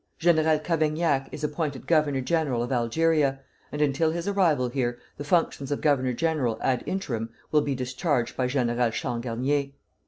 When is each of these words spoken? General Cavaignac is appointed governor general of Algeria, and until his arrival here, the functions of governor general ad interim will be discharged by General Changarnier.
General 0.17 0.57
Cavaignac 0.57 1.29
is 1.31 1.43
appointed 1.43 1.85
governor 1.85 2.21
general 2.21 2.63
of 2.63 2.71
Algeria, 2.71 3.39
and 3.71 3.83
until 3.83 4.09
his 4.09 4.27
arrival 4.27 4.67
here, 4.69 4.97
the 5.17 5.23
functions 5.23 5.71
of 5.71 5.79
governor 5.79 6.11
general 6.13 6.57
ad 6.63 6.81
interim 6.87 7.29
will 7.51 7.61
be 7.61 7.75
discharged 7.75 8.35
by 8.35 8.47
General 8.47 8.89
Changarnier. 8.89 9.73